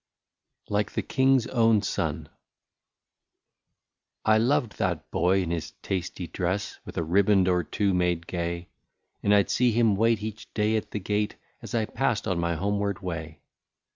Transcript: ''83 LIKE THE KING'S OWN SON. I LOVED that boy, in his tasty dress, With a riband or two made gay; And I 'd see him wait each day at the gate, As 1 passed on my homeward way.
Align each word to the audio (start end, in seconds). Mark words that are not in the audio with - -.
''83 0.65 0.73
LIKE 0.77 0.91
THE 0.93 1.01
KING'S 1.03 1.45
OWN 1.49 1.81
SON. 1.83 2.29
I 4.25 4.39
LOVED 4.39 4.79
that 4.79 5.11
boy, 5.11 5.43
in 5.43 5.51
his 5.51 5.73
tasty 5.83 6.25
dress, 6.25 6.79
With 6.85 6.97
a 6.97 7.03
riband 7.03 7.47
or 7.47 7.63
two 7.63 7.93
made 7.93 8.25
gay; 8.25 8.69
And 9.21 9.31
I 9.31 9.43
'd 9.43 9.51
see 9.51 9.71
him 9.71 9.95
wait 9.95 10.23
each 10.23 10.51
day 10.55 10.75
at 10.75 10.89
the 10.89 10.99
gate, 10.99 11.35
As 11.61 11.75
1 11.75 11.85
passed 11.93 12.27
on 12.27 12.39
my 12.39 12.55
homeward 12.55 13.03
way. 13.03 13.41